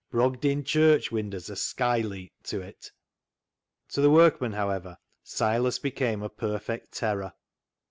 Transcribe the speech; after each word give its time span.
Brogdin 0.09 0.63
Church 0.65 1.11
winder's 1.11 1.47
a 1.51 1.55
sky 1.55 1.99
leet 2.01 2.33
to 2.45 2.59
it." 2.59 2.91
To 3.89 4.01
the 4.01 4.09
workmen, 4.09 4.53
however, 4.53 4.97
Silas 5.23 5.77
became 5.77 6.23
a 6.23 6.27
perfect 6.29 6.91
terror. 6.91 7.33